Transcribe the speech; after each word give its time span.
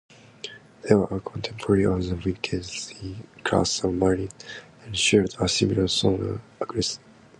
They 0.81 0.95
were 0.95 1.15
a 1.15 1.19
contemporary 1.19 1.85
of 1.85 2.09
the 2.09 2.15
Whiskey-class 2.15 3.69
submarines 3.69 4.31
and 4.83 4.97
shared 4.97 5.35
a 5.39 5.47
similar 5.47 5.87
sonar 5.87 6.41
arrangement. 6.59 6.97